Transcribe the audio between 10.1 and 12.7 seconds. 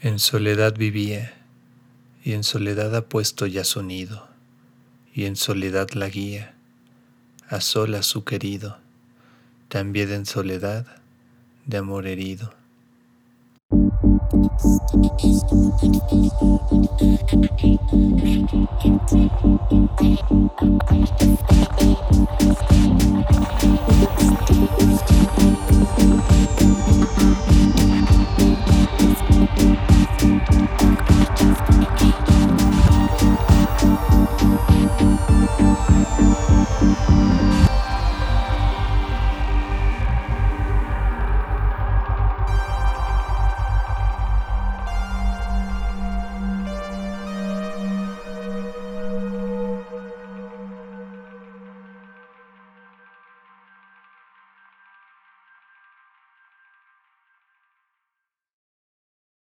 en soledad de amor herido.